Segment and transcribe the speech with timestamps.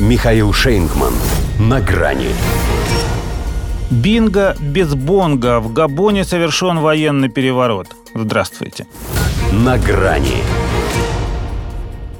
[0.00, 1.12] Михаил Шейнгман.
[1.60, 2.30] На грани.
[3.92, 5.60] Бинго без бонга.
[5.60, 7.86] В Габоне совершен военный переворот.
[8.12, 8.88] Здравствуйте.
[9.52, 10.42] На грани.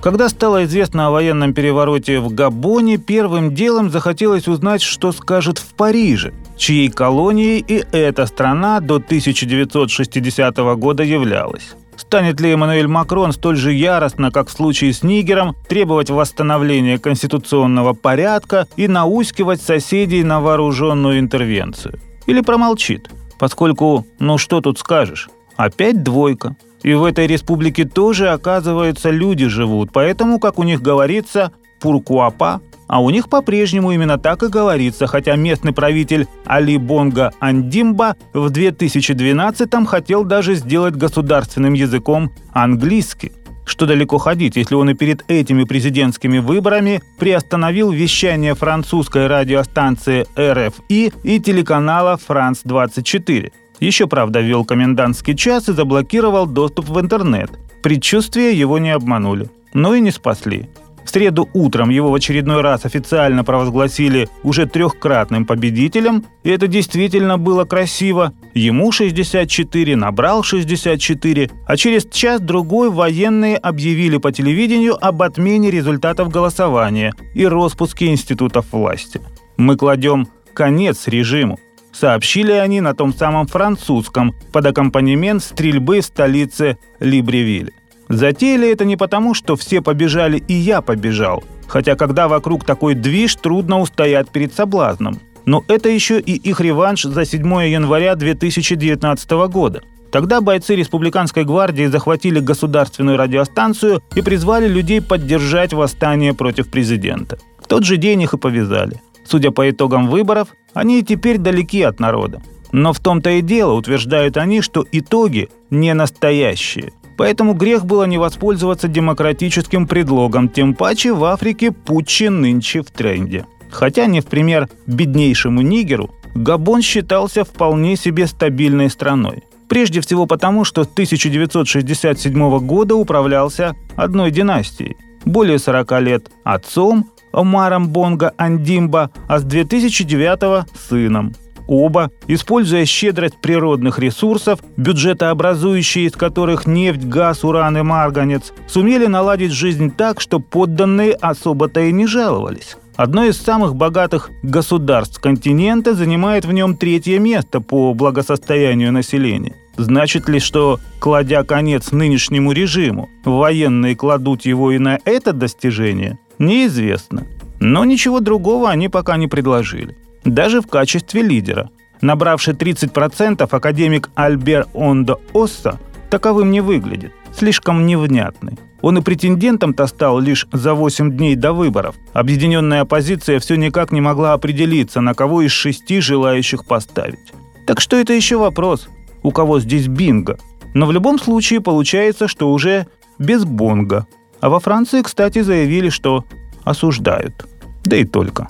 [0.00, 5.74] Когда стало известно о военном перевороте в Габоне, первым делом захотелось узнать, что скажет в
[5.74, 11.74] Париже, чьей колонией и эта страна до 1960 года являлась.
[12.08, 17.92] Станет ли Эммануэль Макрон столь же яростно, как в случае с Нигером, требовать восстановления конституционного
[17.92, 22.00] порядка и наускивать соседей на вооруженную интервенцию?
[22.24, 23.10] Или промолчит?
[23.38, 26.56] Поскольку, ну что тут скажешь, опять двойка.
[26.82, 33.00] И в этой республике тоже, оказывается, люди живут, поэтому, как у них говорится, пуркуапа а
[33.00, 39.86] у них по-прежнему именно так и говорится, хотя местный правитель Али Бонга Андимба в 2012-м
[39.86, 43.32] хотел даже сделать государственным языком английский.
[43.66, 51.12] Что далеко ходить, если он и перед этими президентскими выборами приостановил вещание французской радиостанции РФИ
[51.22, 53.52] и телеканала «Франс-24».
[53.80, 57.50] Еще, правда, ввел комендантский час и заблокировал доступ в интернет.
[57.82, 59.50] Предчувствия его не обманули.
[59.74, 60.68] Но и не спасли.
[61.08, 67.38] В среду утром его в очередной раз официально провозгласили уже трехкратным победителем, и это действительно
[67.38, 68.34] было красиво.
[68.52, 77.14] Ему 64, набрал 64, а через час-другой военные объявили по телевидению об отмене результатов голосования
[77.34, 79.22] и распуске институтов власти.
[79.56, 81.58] Мы кладем конец режиму.
[81.90, 87.72] Сообщили они на том самом французском под аккомпанемент стрельбы в столице Либревиль.
[88.08, 93.34] Затеяли это не потому, что все побежали и я побежал, хотя когда вокруг такой движ,
[93.36, 95.20] трудно устоять перед соблазном.
[95.44, 99.82] Но это еще и их реванш за 7 января 2019 года.
[100.10, 107.38] Тогда бойцы Республиканской гвардии захватили государственную радиостанцию и призвали людей поддержать восстание против президента.
[107.58, 109.02] В тот же день их и повязали.
[109.26, 112.40] Судя по итогам выборов, они теперь далеки от народа.
[112.72, 116.92] Но в том-то и дело, утверждают они, что итоги не настоящие.
[117.18, 123.44] Поэтому грех было не воспользоваться демократическим предлогом, тем паче в Африке путчи нынче в тренде.
[123.70, 129.42] Хотя не в пример беднейшему Нигеру, Габон считался вполне себе стабильной страной.
[129.68, 134.96] Прежде всего потому, что с 1967 года управлялся одной династией.
[135.24, 141.34] Более 40 лет отцом Омаром Бонга Андимба, а с 2009 сыном–
[141.68, 149.52] Оба, используя щедрость природных ресурсов, бюджетообразующие из которых нефть, газ, уран и марганец, сумели наладить
[149.52, 152.78] жизнь так, что подданные особо-то и не жаловались.
[152.96, 159.54] Одно из самых богатых государств континента занимает в нем третье место по благосостоянию населения.
[159.76, 166.18] Значит ли, что, кладя конец нынешнему режиму, военные кладут его и на это достижение?
[166.38, 167.26] Неизвестно.
[167.60, 171.70] Но ничего другого они пока не предложили даже в качестве лидера.
[172.00, 175.78] Набравший 30%, академик Альбер Ондо Осса
[176.10, 178.58] таковым не выглядит, слишком невнятный.
[178.80, 181.96] Он и претендентом-то стал лишь за 8 дней до выборов.
[182.12, 187.32] Объединенная оппозиция все никак не могла определиться, на кого из шести желающих поставить.
[187.66, 188.88] Так что это еще вопрос,
[189.22, 190.38] у кого здесь бинго.
[190.74, 192.86] Но в любом случае получается, что уже
[193.18, 194.06] без бонга.
[194.40, 196.24] А во Франции, кстати, заявили, что
[196.62, 197.46] осуждают.
[197.84, 198.46] Да и только.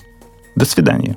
[0.56, 1.16] До свидания.